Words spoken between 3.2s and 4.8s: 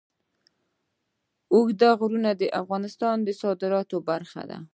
د صادراتو برخه ده.